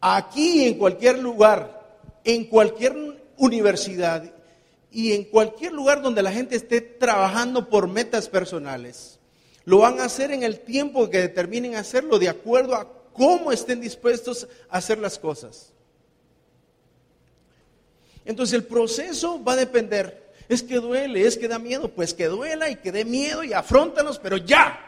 Aquí 0.00 0.66
en 0.66 0.78
cualquier 0.78 1.18
lugar, 1.18 1.98
en 2.24 2.44
cualquier 2.44 2.94
universidad 3.38 4.32
y 4.90 5.12
en 5.12 5.24
cualquier 5.24 5.72
lugar 5.72 6.02
donde 6.02 6.22
la 6.22 6.32
gente 6.32 6.56
esté 6.56 6.80
trabajando 6.80 7.68
por 7.68 7.88
metas 7.88 8.28
personales, 8.28 9.18
lo 9.64 9.78
van 9.78 9.98
a 10.00 10.04
hacer 10.04 10.30
en 10.30 10.42
el 10.42 10.60
tiempo 10.60 11.10
que 11.10 11.18
determinen 11.18 11.74
hacerlo 11.74 12.18
de 12.18 12.28
acuerdo 12.28 12.74
a 12.74 12.88
cómo 13.12 13.50
estén 13.50 13.80
dispuestos 13.80 14.46
a 14.68 14.76
hacer 14.76 14.98
las 14.98 15.18
cosas. 15.18 15.72
Entonces 18.26 18.54
el 18.54 18.64
proceso 18.64 19.42
va 19.42 19.52
a 19.52 19.56
depender. 19.56 20.26
Es 20.48 20.62
que 20.62 20.76
duele, 20.76 21.26
es 21.26 21.36
que 21.36 21.48
da 21.48 21.58
miedo, 21.58 21.88
pues 21.88 22.12
que 22.12 22.26
duela 22.26 22.68
y 22.68 22.76
que 22.76 22.92
dé 22.92 23.04
miedo 23.04 23.42
y 23.42 23.52
afrontanos, 23.52 24.18
pero 24.18 24.36
ya, 24.36 24.78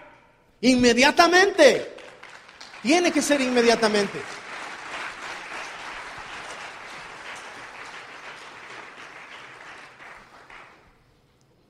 inmediatamente. 0.61 1.95
Tiene 2.83 3.11
que 3.11 3.23
ser 3.23 3.40
inmediatamente. 3.40 4.18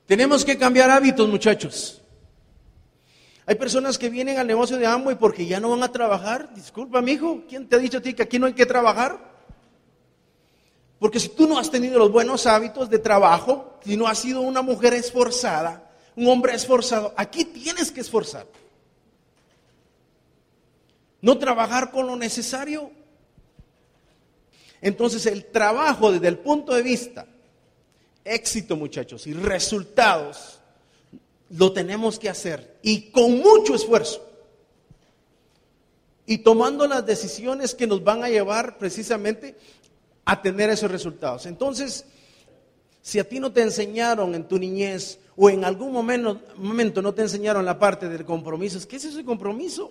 Tenemos 0.07 0.43
que 0.43 0.57
cambiar 0.57 0.91
hábitos, 0.91 1.29
muchachos. 1.29 2.03
Hay 3.45 3.57
personas 3.57 3.99
que 3.99 4.09
vienen 4.09 4.39
al 4.39 4.47
negocio 4.47 4.79
de 4.79 4.87
Amway 4.87 5.17
porque 5.17 5.47
ya 5.47 5.61
no 5.61 5.71
van 5.71 5.83
a 5.83 5.93
trabajar. 5.93 6.53
Disculpa, 6.55 7.03
hijo, 7.07 7.45
¿quién 7.49 7.69
te 7.69 7.77
ha 7.77 7.79
dicho 7.79 7.99
a 7.99 8.01
ti 8.01 8.15
que 8.15 8.23
aquí 8.23 8.39
no 8.39 8.47
hay 8.47 8.55
que 8.55 8.67
trabajar? 8.67 9.38
Porque 10.99 11.21
si 11.21 11.29
tú 11.29 11.47
no 11.47 11.59
has 11.59 11.71
tenido 11.71 11.99
los 11.99 12.11
buenos 12.11 12.47
hábitos 12.47 12.91
de 12.91 12.99
trabajo, 12.99 13.79
si 13.85 13.97
no 13.97 14.07
has 14.09 14.19
sido 14.19 14.41
una 14.41 14.63
mujer 14.63 14.95
esforzada, 14.95 15.91
un 16.17 16.29
hombre 16.29 16.55
esforzado, 16.55 17.15
aquí 17.17 17.45
tienes 17.45 17.93
que 17.93 18.01
esforzar. 18.01 18.47
No 21.21 21.39
trabajar 21.39 21.91
con 21.91 22.07
lo 22.07 22.17
necesario. 22.17 22.91
Entonces 24.81 25.27
el 25.27 25.45
trabajo 25.47 26.13
desde 26.13 26.29
el 26.29 26.39
punto 26.39 26.75
de 26.75 26.83
vista 26.83 27.27
éxito, 28.29 28.77
muchachos, 28.77 29.27
y 29.27 29.33
resultados, 29.33 30.61
lo 31.51 31.73
tenemos 31.73 32.19
que 32.19 32.29
hacer 32.29 32.79
y 32.83 33.11
con 33.11 33.39
mucho 33.39 33.75
esfuerzo. 33.75 34.25
Y 36.27 36.39
tomando 36.39 36.87
las 36.87 37.07
decisiones 37.07 37.75
que 37.75 37.87
nos 37.87 38.05
van 38.05 38.23
a 38.23 38.29
llevar 38.29 38.77
precisamente 38.77 39.57
a 40.29 40.43
tener 40.43 40.69
esos 40.69 40.91
resultados. 40.91 41.47
Entonces, 41.47 42.05
si 43.01 43.19
a 43.19 43.27
ti 43.27 43.41
no 43.41 43.51
te 43.51 43.63
enseñaron 43.63 44.35
en 44.35 44.45
tu 44.45 44.59
niñez 44.59 45.19
o 45.35 45.49
en 45.49 45.65
algún 45.65 45.91
momento, 45.91 46.43
momento 46.57 47.01
no 47.01 47.15
te 47.15 47.23
enseñaron 47.23 47.65
la 47.65 47.79
parte 47.79 48.11
del 48.11 48.27
compromiso, 48.27 48.79
¿qué 48.87 48.97
es 48.97 49.07
ese 49.07 49.25
compromiso? 49.25 49.91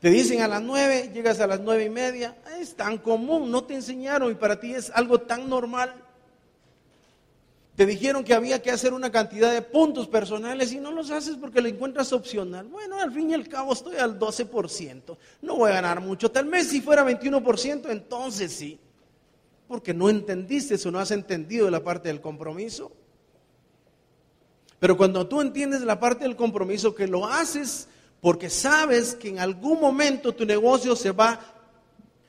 Te 0.00 0.10
dicen 0.10 0.42
a 0.42 0.48
las 0.48 0.60
nueve, 0.60 1.12
llegas 1.14 1.38
a 1.38 1.46
las 1.46 1.60
nueve 1.60 1.84
y 1.84 1.88
media, 1.88 2.36
es 2.58 2.74
tan 2.74 2.98
común, 2.98 3.52
no 3.52 3.62
te 3.62 3.74
enseñaron 3.76 4.32
y 4.32 4.34
para 4.34 4.58
ti 4.58 4.74
es 4.74 4.90
algo 4.90 5.20
tan 5.20 5.48
normal. 5.48 5.94
Te 7.76 7.86
dijeron 7.86 8.22
que 8.22 8.34
había 8.34 8.62
que 8.62 8.70
hacer 8.70 8.92
una 8.92 9.10
cantidad 9.10 9.52
de 9.52 9.60
puntos 9.60 10.06
personales 10.06 10.72
y 10.72 10.78
no 10.78 10.92
los 10.92 11.10
haces 11.10 11.36
porque 11.36 11.60
lo 11.60 11.68
encuentras 11.68 12.12
opcional. 12.12 12.68
Bueno, 12.68 13.00
al 13.00 13.12
fin 13.12 13.30
y 13.30 13.34
al 13.34 13.48
cabo 13.48 13.72
estoy 13.72 13.96
al 13.96 14.18
12%, 14.18 15.16
no 15.42 15.56
voy 15.56 15.70
a 15.70 15.74
ganar 15.74 16.00
mucho. 16.00 16.30
Tal 16.30 16.46
vez 16.46 16.68
si 16.68 16.80
fuera 16.80 17.04
21%, 17.04 17.90
entonces 17.90 18.52
sí. 18.52 18.78
Porque 19.66 19.92
no 19.92 20.08
entendiste 20.08 20.76
o 20.86 20.90
no 20.92 21.00
has 21.00 21.10
entendido 21.10 21.68
la 21.68 21.82
parte 21.82 22.08
del 22.08 22.20
compromiso. 22.20 22.92
Pero 24.78 24.96
cuando 24.96 25.26
tú 25.26 25.40
entiendes 25.40 25.80
la 25.80 25.98
parte 25.98 26.24
del 26.24 26.36
compromiso, 26.36 26.94
que 26.94 27.08
lo 27.08 27.26
haces 27.26 27.88
porque 28.20 28.48
sabes 28.48 29.14
que 29.14 29.28
en 29.28 29.38
algún 29.38 29.80
momento 29.80 30.32
tu 30.34 30.46
negocio 30.46 30.94
se 30.96 31.10
va 31.10 31.53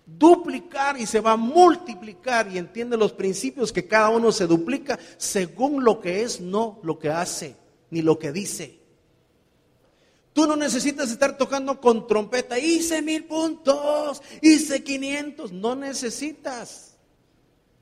duplicar 0.06 1.00
y 1.00 1.06
se 1.06 1.20
va 1.20 1.32
a 1.32 1.38
multiplicar 1.38 2.52
y 2.52 2.58
entiende 2.58 2.98
los 2.98 3.14
principios 3.14 3.72
que 3.72 3.88
cada 3.88 4.10
uno 4.10 4.32
se 4.32 4.48
duplica 4.48 5.00
según 5.18 5.84
lo 5.84 6.00
que 6.00 6.22
es, 6.22 6.40
no 6.40 6.80
lo 6.84 7.00
que 7.00 7.10
hace, 7.10 7.56
ni 7.90 8.02
lo 8.02 8.20
que 8.20 8.32
dice. 8.32 8.80
Tú 10.34 10.46
no 10.46 10.56
necesitas 10.56 11.10
estar 11.12 11.38
tocando 11.38 11.80
con 11.80 12.08
trompeta, 12.08 12.60
hice 12.60 13.02
mil 13.02 13.24
puntos, 13.24 14.22
hice 14.42 14.84
quinientos, 14.84 15.54
no 15.54 15.76
necesitas. 15.76 16.98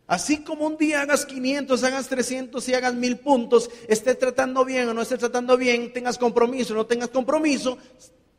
Así 0.06 0.44
como 0.44 0.68
un 0.68 0.78
día 0.78 1.02
hagas 1.02 1.26
500, 1.26 1.84
hagas 1.84 2.08
300 2.10 2.70
y 2.70 2.74
hagas 2.74 2.94
mil 2.94 3.18
puntos, 3.18 3.70
estés 3.88 4.20
tratando 4.20 4.64
bien 4.66 4.88
o 4.88 4.94
no 4.94 5.02
estés 5.02 5.18
tratando 5.18 5.58
bien, 5.58 5.92
tengas 5.94 6.18
compromiso 6.18 6.74
o 6.74 6.78
no 6.78 6.86
tengas 6.86 7.10
compromiso, 7.10 7.78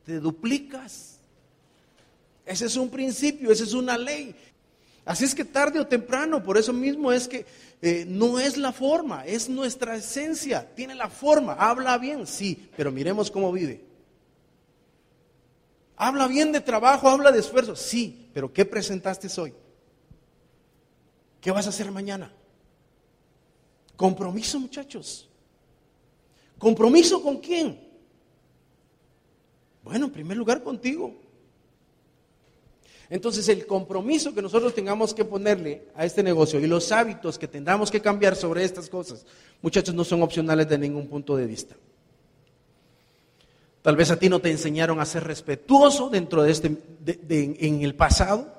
te 0.05 0.21
duplicas. 0.21 1.14
Ese 2.47 2.67
es 2.67 2.77
un 2.77 2.91
principio, 2.91 3.51
esa 3.51 3.65
es 3.65 3.73
una 3.73 3.97
ley. 3.97 4.35
Así 5.05 5.25
es 5.25 5.35
que 5.35 5.45
tarde 5.45 5.81
o 5.81 5.87
temprano, 5.87 6.43
por 6.43 6.57
eso 6.57 6.73
mismo 6.73 7.13
es 7.13 7.29
que 7.29 7.45
eh, 7.83 8.05
no 8.09 8.39
es 8.39 8.57
la 8.57 8.73
forma, 8.73 9.27
es 9.27 9.49
nuestra 9.49 9.97
esencia, 9.97 10.75
tiene 10.75 10.95
la 10.95 11.11
forma, 11.11 11.53
habla 11.55 11.99
bien, 11.99 12.27
sí, 12.27 12.71
pero 12.77 12.91
miremos 12.91 13.31
cómo 13.31 13.53
vive. 13.53 13.85
Habla 15.97 16.27
bien 16.27 16.53
de 16.53 16.61
trabajo, 16.61 17.09
habla 17.09 17.31
de 17.31 17.41
esfuerzo, 17.41 17.77
sí, 17.77 18.31
pero 18.33 18.53
¿qué 18.53 18.65
presentaste 18.65 19.29
hoy? 19.41 19.53
¿Qué 21.41 21.51
vas 21.51 21.67
a 21.67 21.69
hacer 21.69 21.91
mañana? 21.91 22.33
Compromiso, 23.97 24.59
muchachos. 24.59 25.29
¿Compromiso 26.59 27.23
con 27.23 27.37
quién? 27.37 27.79
Bueno, 29.83 30.07
en 30.07 30.13
primer 30.13 30.37
lugar 30.39 30.63
contigo. 30.63 31.15
Entonces 33.11 33.49
el 33.49 33.67
compromiso 33.67 34.35
que 34.35 34.43
nosotros 34.43 34.75
tengamos 34.75 35.13
que 35.15 35.25
ponerle 35.25 35.89
a 35.95 36.05
este 36.05 36.23
negocio 36.23 36.59
y 36.61 36.67
los 36.67 36.91
hábitos 36.93 37.39
que 37.39 37.49
tengamos 37.49 37.91
que 37.91 38.01
cambiar 38.01 38.35
sobre 38.37 38.65
estas 38.65 38.89
cosas, 38.89 39.27
muchachos, 39.63 39.95
no 39.95 40.05
son 40.05 40.23
opcionales 40.23 40.69
de 40.69 40.79
ningún 40.79 41.09
punto 41.09 41.37
de 41.37 41.47
vista. 41.47 41.77
Tal 43.83 43.97
vez 43.97 44.11
a 44.11 44.19
ti 44.19 44.31
no 44.31 44.41
te 44.41 44.51
enseñaron 44.51 44.99
a 44.99 45.05
ser 45.05 45.25
respetuoso 45.25 46.09
dentro 46.09 46.43
de 46.43 46.51
este, 46.51 46.79
en 47.29 47.83
el 47.83 47.95
pasado. 47.95 48.51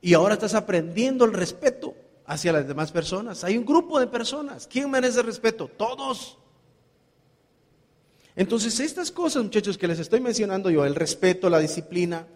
Y 0.00 0.14
ahora 0.14 0.32
estás 0.32 0.54
aprendiendo 0.54 1.26
el 1.26 1.34
respeto 1.34 1.94
hacia 2.24 2.52
las 2.52 2.66
demás 2.66 2.90
personas. 2.90 3.44
Hay 3.44 3.58
un 3.58 3.66
grupo 3.66 4.00
de 4.00 4.06
personas. 4.06 4.66
¿Quién 4.66 4.90
merece 4.90 5.22
respeto? 5.22 5.68
Todos. 5.68 6.38
Entonces, 8.34 8.80
estas 8.80 9.10
cosas, 9.10 9.42
muchachos, 9.42 9.76
que 9.76 9.88
les 9.88 9.98
estoy 9.98 10.20
mencionando 10.20 10.70
yo, 10.70 10.84
el 10.86 10.94
respeto, 10.94 11.50
la 11.50 11.58
disciplina, 11.58 12.26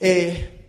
eh, 0.00 0.60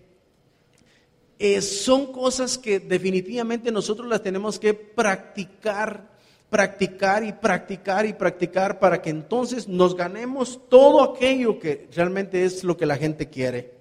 eh, 1.40 1.62
son 1.62 2.12
cosas 2.12 2.58
que 2.58 2.80
definitivamente 2.80 3.72
nosotros 3.72 4.08
las 4.08 4.22
tenemos 4.22 4.60
que 4.60 4.76
practicar, 4.76 6.12
practicar 6.50 7.24
y 7.24 7.32
practicar 7.32 8.06
y 8.06 8.14
practicar 8.14 8.78
para 8.78 9.02
que 9.02 9.10
entonces 9.10 9.68
nos 9.68 9.96
ganemos 9.96 10.60
todo 10.70 11.02
aquello 11.02 11.58
que 11.58 11.88
realmente 11.96 12.44
es 12.44 12.64
lo 12.64 12.78
que 12.78 12.86
la 12.86 12.98
gente 12.98 13.30
quiere. 13.30 13.74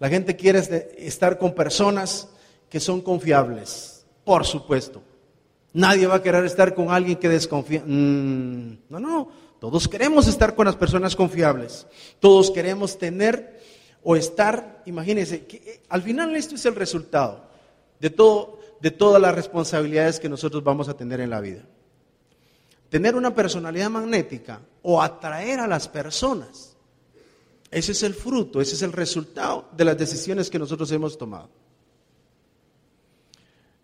La 0.00 0.08
gente 0.08 0.34
quiere 0.34 0.60
estar 0.98 1.38
con 1.38 1.54
personas 1.54 2.28
que 2.68 2.80
son 2.80 3.02
confiables, 3.02 4.04
por 4.24 4.44
supuesto. 4.44 5.02
Nadie 5.74 6.06
va 6.06 6.16
a 6.16 6.22
querer 6.22 6.44
estar 6.44 6.74
con 6.74 6.90
alguien 6.90 7.18
que 7.18 7.28
desconfía. 7.28 7.82
Mm, 7.84 8.78
no, 8.88 8.98
no, 8.98 9.28
todos 9.60 9.86
queremos 9.86 10.26
estar 10.26 10.54
con 10.54 10.66
las 10.66 10.76
personas 10.76 11.14
confiables. 11.14 11.86
Todos 12.18 12.50
queremos 12.50 12.98
tener 12.98 13.60
o 14.02 14.16
estar, 14.16 14.82
imagínense, 14.86 15.46
que 15.46 15.56
eh, 15.56 15.80
al 15.88 16.02
final 16.02 16.34
esto 16.36 16.54
es 16.54 16.64
el 16.66 16.74
resultado 16.74 17.44
de, 18.00 18.10
todo, 18.10 18.60
de 18.80 18.90
todas 18.90 19.20
las 19.20 19.34
responsabilidades 19.34 20.20
que 20.20 20.28
nosotros 20.28 20.62
vamos 20.62 20.88
a 20.88 20.96
tener 20.96 21.20
en 21.20 21.30
la 21.30 21.40
vida. 21.40 21.62
Tener 22.88 23.16
una 23.16 23.34
personalidad 23.34 23.90
magnética 23.90 24.60
o 24.82 25.02
atraer 25.02 25.60
a 25.60 25.66
las 25.66 25.88
personas 25.88 26.76
ese 27.70 27.92
es 27.92 28.02
el 28.02 28.14
fruto, 28.14 28.60
ese 28.60 28.74
es 28.74 28.82
el 28.82 28.92
resultado 28.92 29.68
de 29.76 29.84
las 29.84 29.98
decisiones 29.98 30.48
que 30.48 30.58
nosotros 30.58 30.90
hemos 30.92 31.18
tomado. 31.18 31.50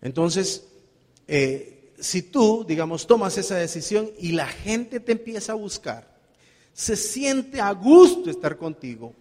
Entonces, 0.01 0.65
eh, 1.27 1.91
si 1.99 2.23
tú, 2.23 2.65
digamos, 2.67 3.05
tomas 3.05 3.37
esa 3.37 3.55
decisión 3.55 4.09
y 4.19 4.31
la 4.31 4.47
gente 4.47 4.99
te 4.99 5.11
empieza 5.11 5.51
a 5.51 5.55
buscar, 5.55 6.15
se 6.73 6.95
siente 6.95 7.61
a 7.61 7.71
gusto 7.71 8.29
estar 8.29 8.57
contigo, 8.57 9.13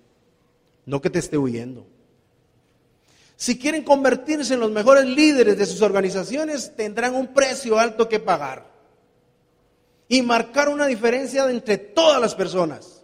no 0.86 1.00
que 1.00 1.10
te 1.10 1.18
esté 1.18 1.38
huyendo. 1.38 1.86
Si 3.36 3.58
quieren 3.58 3.82
convertirse 3.82 4.54
en 4.54 4.60
los 4.60 4.70
mejores 4.70 5.06
líderes 5.06 5.58
de 5.58 5.66
sus 5.66 5.82
organizaciones, 5.82 6.74
tendrán 6.76 7.14
un 7.14 7.28
precio 7.28 7.78
alto 7.78 8.08
que 8.08 8.20
pagar 8.20 8.70
y 10.08 10.22
marcar 10.22 10.68
una 10.68 10.86
diferencia 10.86 11.48
entre 11.50 11.78
todas 11.78 12.20
las 12.20 12.34
personas. 12.34 13.02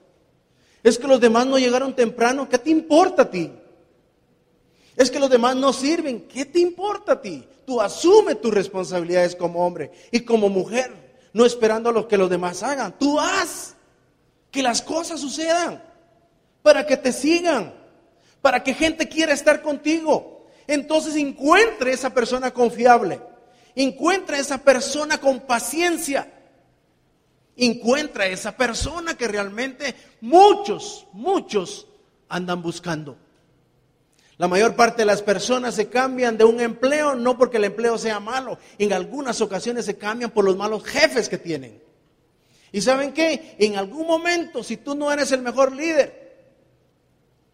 Es 0.82 0.98
que 0.98 1.08
los 1.08 1.20
demás 1.20 1.46
no 1.46 1.58
llegaron 1.58 1.94
temprano, 1.94 2.48
¿qué 2.48 2.58
te 2.58 2.70
importa 2.70 3.22
a 3.22 3.30
ti? 3.30 3.52
Es 4.96 5.10
que 5.10 5.18
los 5.18 5.30
demás 5.30 5.56
no 5.56 5.72
sirven, 5.72 6.28
¿qué 6.28 6.44
te 6.44 6.60
importa 6.60 7.12
a 7.12 7.20
ti? 7.20 7.46
Tú 7.66 7.80
asume 7.80 8.34
tus 8.36 8.52
responsabilidades 8.52 9.34
como 9.34 9.66
hombre 9.66 9.90
y 10.10 10.20
como 10.20 10.48
mujer, 10.48 10.92
no 11.32 11.44
esperando 11.44 11.90
a 11.90 11.92
lo 11.92 12.06
que 12.06 12.18
los 12.18 12.30
demás 12.30 12.62
hagan. 12.62 12.96
Tú 12.98 13.18
haz 13.18 13.74
que 14.50 14.62
las 14.62 14.82
cosas 14.82 15.20
sucedan 15.20 15.89
para 16.62 16.86
que 16.86 16.96
te 16.96 17.12
sigan 17.12 17.80
para 18.42 18.62
que 18.62 18.74
gente 18.74 19.08
quiera 19.08 19.32
estar 19.32 19.62
contigo. 19.62 20.46
Entonces 20.66 21.16
encuentre 21.16 21.92
esa 21.92 22.10
persona 22.10 22.52
confiable, 22.52 23.20
encuentra 23.74 24.38
esa 24.38 24.58
persona 24.58 25.18
con 25.18 25.40
paciencia, 25.40 26.32
encuentra 27.56 28.26
esa 28.26 28.56
persona 28.56 29.16
que 29.16 29.28
realmente 29.28 29.94
muchos, 30.20 31.06
muchos 31.12 31.86
andan 32.28 32.62
buscando. 32.62 33.16
La 34.38 34.48
mayor 34.48 34.74
parte 34.74 35.02
de 35.02 35.06
las 35.06 35.20
personas 35.20 35.74
se 35.74 35.90
cambian 35.90 36.38
de 36.38 36.44
un 36.44 36.60
empleo 36.60 37.14
no 37.14 37.36
porque 37.36 37.58
el 37.58 37.64
empleo 37.64 37.98
sea 37.98 38.20
malo, 38.20 38.58
en 38.78 38.92
algunas 38.92 39.40
ocasiones 39.42 39.84
se 39.84 39.98
cambian 39.98 40.30
por 40.30 40.44
los 40.44 40.56
malos 40.56 40.84
jefes 40.84 41.28
que 41.28 41.36
tienen. 41.36 41.82
¿Y 42.72 42.80
saben 42.80 43.12
qué? 43.12 43.56
En 43.58 43.76
algún 43.76 44.06
momento, 44.06 44.62
si 44.62 44.76
tú 44.76 44.94
no 44.94 45.12
eres 45.12 45.32
el 45.32 45.42
mejor 45.42 45.72
líder, 45.72 46.19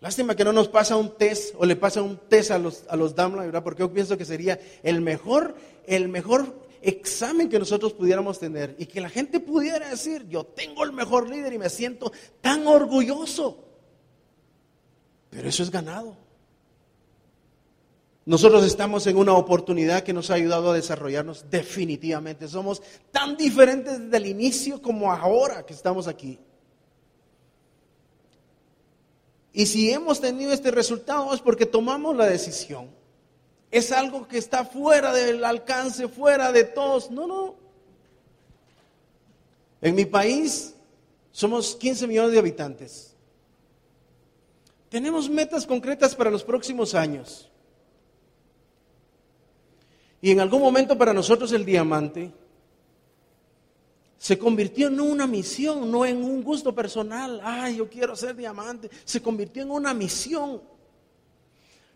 Lástima 0.00 0.35
que 0.35 0.45
no 0.45 0.53
nos 0.53 0.69
pasa 0.69 0.97
un 0.97 1.17
test 1.17 1.55
o 1.57 1.65
le 1.65 1.75
pasa 1.75 2.03
un 2.03 2.19
test 2.29 2.50
a 2.50 2.59
los, 2.59 2.85
a 2.88 2.97
los 2.97 3.15
Damla, 3.15 3.45
¿verdad? 3.45 3.65
Porque 3.65 3.81
yo 3.81 3.93
pienso 3.93 4.19
que 4.19 4.25
sería 4.25 4.61
el 4.83 5.00
mejor, 5.00 5.57
el 5.87 6.09
mejor 6.09 6.67
examen 6.83 7.49
que 7.49 7.59
nosotros 7.59 7.95
pudiéramos 7.95 8.38
tener 8.38 8.76
y 8.79 8.87
que 8.87 9.00
la 9.00 9.09
gente 9.09 9.41
pudiera 9.41 9.88
decir, 9.88 10.26
yo 10.29 10.45
tengo 10.45 10.85
el 10.85 10.93
mejor 10.93 11.29
líder 11.29 11.53
y 11.53 11.59
me 11.59 11.71
siento 11.71 12.12
tan 12.41 12.67
orgulloso. 12.67 13.65
Pero 15.31 15.49
eso 15.49 15.62
es 15.62 15.71
ganado. 15.71 16.17
Nosotros 18.26 18.65
estamos 18.65 19.07
en 19.07 19.17
una 19.17 19.35
oportunidad 19.35 20.03
que 20.03 20.12
nos 20.12 20.31
ha 20.31 20.35
ayudado 20.35 20.73
a 20.73 20.75
desarrollarnos 20.75 21.49
definitivamente. 21.49 22.49
Somos 22.49 22.83
tan 23.12 23.37
diferentes 23.37 24.00
desde 24.00 24.17
el 24.17 24.26
inicio 24.26 24.83
como 24.83 25.12
ahora 25.12 25.65
que 25.65 25.73
estamos 25.73 26.09
aquí. 26.09 26.38
Y 29.56 29.64
si 29.64 29.90
hemos 29.90 30.20
tenido 30.20 30.52
este 30.52 30.70
resultado 30.70 31.32
es 31.32 31.40
porque 31.40 31.64
tomamos 31.64 32.14
la 32.14 32.26
decisión. 32.26 32.90
Es 33.70 33.90
algo 33.90 34.28
que 34.28 34.36
está 34.36 34.66
fuera 34.66 35.14
del 35.14 35.42
alcance, 35.46 36.08
fuera 36.08 36.52
de 36.52 36.64
todos. 36.64 37.10
No, 37.10 37.26
no. 37.26 37.54
En 39.80 39.94
mi 39.94 40.04
país 40.04 40.75
somos 41.32 41.75
15 41.75 42.06
millones 42.06 42.32
de 42.32 42.38
habitantes. 42.38 43.16
Tenemos 44.90 45.30
metas 45.30 45.66
concretas 45.66 46.14
para 46.14 46.30
los 46.30 46.44
próximos 46.44 46.94
años. 46.94 47.50
Y 50.20 50.32
en 50.32 50.40
algún 50.40 50.60
momento 50.60 50.98
para 50.98 51.14
nosotros 51.14 51.50
el 51.52 51.64
diamante 51.64 52.30
se 54.26 54.37
convirtió 54.37 54.88
en 54.88 54.99
una 54.99 55.25
misión, 55.28 55.88
no 55.88 56.04
en 56.04 56.16
un 56.16 56.42
gusto 56.42 56.75
personal. 56.75 57.40
Ay, 57.45 57.76
yo 57.76 57.89
quiero 57.89 58.17
ser 58.17 58.34
diamante. 58.34 58.91
Se 59.04 59.23
convirtió 59.23 59.62
en 59.62 59.71
una 59.71 59.95
misión. 59.95 60.60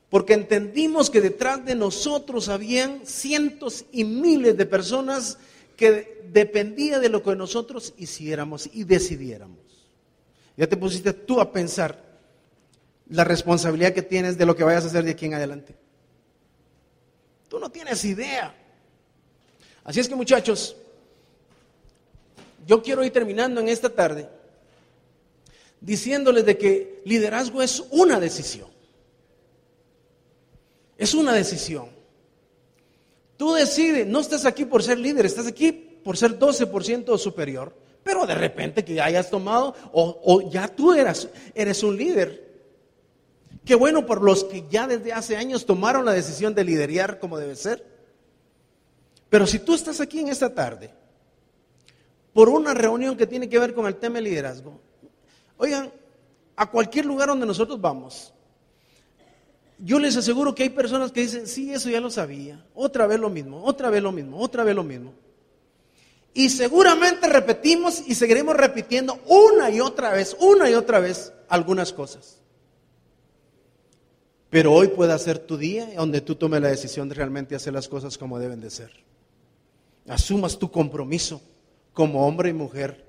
Porque 0.09 0.35
entendimos 0.35 1.11
que 1.11 1.21
detrás 1.21 1.65
de 1.65 1.75
nosotros 1.75 2.49
habían 2.49 3.05
cientos 3.05 3.85
y 3.91 4.05
miles 4.05 4.57
de 4.57 4.65
personas 4.65 5.39
que 5.77 6.23
dependía 6.33 7.01
de 7.01 7.09
lo 7.09 7.21
que 7.21 7.35
nosotros 7.35 7.95
hiciéramos 7.99 8.71
y 8.73 8.85
decidiéramos. 8.85 9.89
Ya 10.57 10.69
te 10.69 10.77
pusiste 10.77 11.13
tú 11.13 11.41
a 11.41 11.51
pensar 11.51 12.17
la 13.09 13.25
responsabilidad 13.25 13.93
que 13.93 14.03
tienes 14.03 14.39
de 14.39 14.47
lo 14.47 14.55
que 14.55 14.63
vayas 14.63 14.85
a 14.85 14.87
hacer 14.87 15.03
de 15.03 15.11
aquí 15.11 15.27
en 15.27 15.35
adelante. 15.35 15.75
Tú 17.49 17.59
no 17.59 17.73
tienes 17.73 18.05
idea. 18.05 18.55
Así 19.83 19.99
es 19.99 20.09
que 20.09 20.15
muchachos, 20.15 20.77
yo 22.67 22.83
quiero 22.83 23.05
ir 23.05 23.13
terminando 23.13 23.61
en 23.61 23.69
esta 23.69 23.89
tarde 23.91 24.29
diciéndoles 25.81 26.45
de 26.45 26.59
que 26.59 27.03
liderazgo 27.05 27.63
es 27.63 27.83
una 27.91 28.21
decisión. 28.21 28.69
Es 30.97 31.15
una 31.15 31.33
decisión. 31.33 31.89
Tú 33.37 33.55
decides, 33.55 34.07
no 34.07 34.21
estás 34.21 34.45
aquí 34.45 34.67
por 34.67 34.83
ser 34.83 34.99
líder, 34.99 35.25
estás 35.25 35.47
aquí 35.47 35.73
por 35.73 36.17
ser 36.17 36.39
12% 36.39 37.17
superior, 37.17 37.75
pero 38.03 38.27
de 38.27 38.35
repente 38.35 38.85
que 38.85 39.01
hayas 39.01 39.31
tomado 39.31 39.75
o, 39.93 40.51
ya 40.51 40.69
tú 40.69 40.93
eres 40.93 41.83
un 41.83 41.97
líder. 41.97 42.51
Qué 43.65 43.75
bueno 43.75 44.05
por 44.05 44.23
los 44.23 44.45
que 44.45 44.65
ya 44.69 44.87
desde 44.87 45.13
hace 45.13 45.37
años 45.37 45.65
tomaron 45.65 46.05
la 46.05 46.13
decisión 46.13 46.55
de 46.55 46.65
liderar 46.65 47.19
como 47.19 47.39
debe 47.39 47.57
ser. 47.57 47.85
Pero 49.31 49.47
si 49.47 49.61
tú 49.61 49.75
estás 49.75 50.01
aquí 50.01 50.21
en 50.21 50.29
esta 50.29 50.55
tarde 50.55 50.91
por 52.33 52.49
una 52.49 52.75
reunión 52.75 53.17
que 53.17 53.27
tiene 53.27 53.49
que 53.49 53.59
ver 53.59 53.75
con 53.75 53.87
el 53.87 53.97
tema 53.97 54.17
de 54.17 54.23
liderazgo. 54.23 54.81
Oigan, 55.57 55.93
a 56.57 56.71
cualquier 56.71 57.07
lugar 57.07 57.29
donde 57.29 57.47
nosotros 57.47 57.81
vamos, 57.81 58.33
yo 59.79 59.99
les 59.99 60.17
aseguro 60.17 60.55
que 60.55 60.65
hay 60.65 60.71
personas 60.71 61.11
que 61.11 61.23
dicen, 61.23 61.47
sí, 61.47 61.73
eso 61.73 61.89
ya 61.89 62.01
lo 62.01 62.11
sabía, 62.11 62.65
otra 62.75 63.07
vez 63.07 63.19
lo 63.19 63.31
mismo, 63.31 63.65
otra 63.65 63.91
vez 63.91 64.03
lo 64.03 64.13
mismo, 64.13 64.39
otra 64.39 64.63
vez 64.63 64.75
lo 64.75 64.85
mismo. 64.85 65.15
Y 66.33 66.51
seguramente 66.51 67.29
repetimos 67.29 68.05
y 68.07 68.15
seguiremos 68.15 68.57
repitiendo 68.57 69.19
una 69.27 69.71
y 69.71 69.81
otra 69.81 70.13
vez, 70.13 70.37
una 70.39 70.71
y 70.71 70.75
otra 70.75 71.01
vez 71.01 71.33
algunas 71.49 71.93
cosas. 71.93 72.41
Pero 74.49 74.73
hoy 74.73 74.89
puede 74.89 75.17
ser 75.19 75.39
tu 75.39 75.57
día 75.57 75.89
donde 75.97 76.21
tú 76.21 76.35
tomes 76.35 76.61
la 76.61 76.69
decisión 76.69 77.09
de 77.09 77.15
realmente 77.15 77.55
hacer 77.55 77.73
las 77.73 77.89
cosas 77.89 78.19
como 78.19 78.39
deben 78.39 78.61
de 78.61 78.71
ser. 78.71 78.93
Asumas 80.09 80.59
tu 80.59 80.71
compromiso 80.71 81.41
como 81.93 82.27
hombre 82.27 82.51
y 82.51 82.53
mujer. 82.53 83.07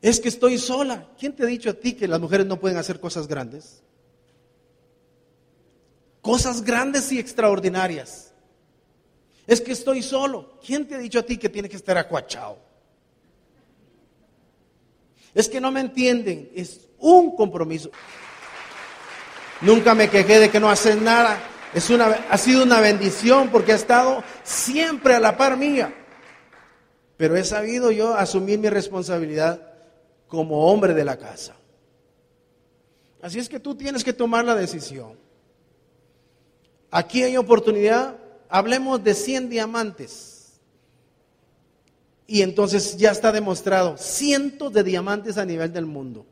Es 0.00 0.20
que 0.20 0.28
estoy 0.28 0.58
sola. 0.58 1.08
¿Quién 1.18 1.34
te 1.34 1.42
ha 1.42 1.46
dicho 1.46 1.70
a 1.70 1.74
ti 1.74 1.94
que 1.94 2.08
las 2.08 2.20
mujeres 2.20 2.46
no 2.46 2.60
pueden 2.60 2.78
hacer 2.78 3.00
cosas 3.00 3.26
grandes? 3.26 3.82
Cosas 6.22 6.62
grandes 6.62 7.10
y 7.12 7.18
extraordinarias. 7.18 8.32
Es 9.46 9.60
que 9.60 9.72
estoy 9.72 10.02
solo. 10.02 10.58
¿Quién 10.64 10.86
te 10.86 10.94
ha 10.94 10.98
dicho 10.98 11.18
a 11.18 11.22
ti 11.22 11.36
que 11.36 11.48
tiene 11.48 11.68
que 11.68 11.76
estar 11.76 11.96
acuachado? 11.96 12.58
Es 15.34 15.48
que 15.48 15.60
no 15.60 15.72
me 15.72 15.80
entienden. 15.80 16.50
Es 16.54 16.80
un 16.98 17.34
compromiso. 17.34 17.90
Nunca 19.60 19.94
me 19.94 20.08
quejé 20.08 20.38
de 20.38 20.50
que 20.50 20.60
no 20.60 20.70
hacen 20.70 21.02
nada. 21.02 21.38
Es 21.74 21.90
una, 21.90 22.06
ha 22.30 22.38
sido 22.38 22.62
una 22.62 22.80
bendición 22.80 23.48
porque 23.50 23.72
ha 23.72 23.76
estado 23.76 24.22
siempre 24.44 25.14
a 25.14 25.20
la 25.20 25.36
par 25.36 25.56
mía. 25.56 25.97
Pero 27.18 27.36
he 27.36 27.44
sabido 27.44 27.90
yo 27.90 28.14
asumir 28.14 28.60
mi 28.60 28.70
responsabilidad 28.70 29.60
como 30.28 30.70
hombre 30.70 30.94
de 30.94 31.04
la 31.04 31.18
casa. 31.18 31.56
Así 33.20 33.40
es 33.40 33.48
que 33.48 33.58
tú 33.58 33.74
tienes 33.74 34.04
que 34.04 34.12
tomar 34.12 34.44
la 34.44 34.54
decisión. 34.54 35.18
Aquí 36.92 37.24
hay 37.24 37.36
oportunidad, 37.36 38.16
hablemos 38.48 39.02
de 39.02 39.14
100 39.14 39.50
diamantes. 39.50 40.60
Y 42.28 42.42
entonces 42.42 42.96
ya 42.96 43.10
está 43.10 43.32
demostrado, 43.32 43.96
cientos 43.98 44.72
de 44.72 44.84
diamantes 44.84 45.38
a 45.38 45.44
nivel 45.44 45.72
del 45.72 45.86
mundo. 45.86 46.24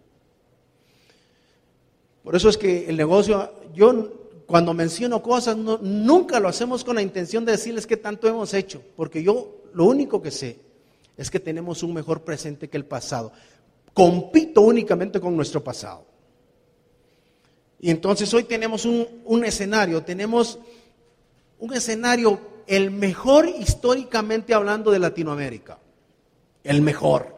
Por 2.23 2.37
eso 2.37 2.49
es 2.49 2.57
que 2.57 2.89
el 2.89 2.97
negocio, 2.97 3.53
yo 3.75 4.13
cuando 4.47 4.73
menciono 4.73 5.21
cosas, 5.21 5.57
nunca 5.57 6.39
lo 6.39 6.47
hacemos 6.47 6.85
con 6.85 6.95
la 6.95 7.03
intención 7.03 7.45
de 7.45 7.53
decirles 7.53 7.89
qué 7.89 7.97
tanto 7.97 8.29
hemos 8.29 8.55
hecho, 8.55 8.83
porque 8.95 9.21
yo 9.25 9.65
lo 9.73 9.87
único 9.87 10.23
que 10.23 10.31
sé 10.31 10.66
es 11.17 11.31
que 11.31 11.41
tenemos 11.41 11.83
un 11.83 11.95
mejor 11.95 12.23
presente 12.23 12.69
que 12.69 12.77
el 12.77 12.85
pasado. 12.85 13.33
Compito 13.95 14.61
únicamente 14.61 15.21
con 15.21 15.37
nuestro 15.37 15.63
pasado. 15.65 16.05
Y 17.81 17.91
entonces 17.91 18.33
hoy 18.35 18.45
tenemos 18.45 18.85
un, 18.85 19.07
un 19.25 19.45
escenario, 19.45 20.03
tenemos 20.03 20.59
un 21.59 21.75
escenario, 21.75 22.41
el 22.67 22.91
mejor 22.91 23.49
históricamente 23.49 24.55
hablando 24.55 24.91
de 24.91 24.99
Latinoamérica, 24.99 25.79
el 26.65 26.83
mejor. 26.83 27.36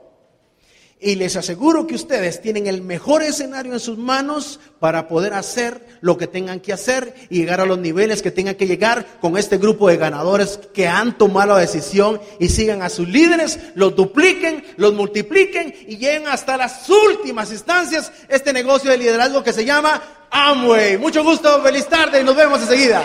Y 1.00 1.14
les 1.14 1.36
aseguro 1.36 1.86
que 1.86 1.94
ustedes 1.94 2.42
tienen 2.42 2.66
el 2.66 2.82
mejor 2.82 3.22
escenario 3.22 3.72
en 3.72 3.78
sus 3.78 3.98
manos 3.98 4.58
para 4.80 5.06
poder 5.06 5.32
hacer 5.32 5.86
lo 6.00 6.18
que 6.18 6.26
tengan 6.26 6.58
que 6.58 6.72
hacer 6.72 7.14
y 7.30 7.38
llegar 7.38 7.60
a 7.60 7.66
los 7.66 7.78
niveles 7.78 8.20
que 8.20 8.32
tengan 8.32 8.56
que 8.56 8.66
llegar 8.66 9.06
con 9.20 9.36
este 9.36 9.58
grupo 9.58 9.88
de 9.88 9.96
ganadores 9.96 10.58
que 10.74 10.88
han 10.88 11.16
tomado 11.16 11.54
la 11.54 11.60
decisión 11.60 12.20
y 12.40 12.48
sigan 12.48 12.82
a 12.82 12.88
sus 12.88 13.08
líderes, 13.08 13.60
los 13.76 13.94
dupliquen, 13.94 14.64
los 14.76 14.92
multipliquen 14.92 15.72
y 15.86 15.98
lleguen 15.98 16.26
hasta 16.26 16.56
las 16.56 16.88
últimas 16.90 17.52
instancias 17.52 18.10
este 18.28 18.52
negocio 18.52 18.90
de 18.90 18.98
liderazgo 18.98 19.44
que 19.44 19.52
se 19.52 19.64
llama 19.64 20.02
Amway. 20.30 20.98
Mucho 20.98 21.22
gusto, 21.22 21.62
feliz 21.62 21.86
tarde 21.86 22.20
y 22.20 22.24
nos 22.24 22.34
vemos 22.34 22.60
enseguida. 22.60 23.04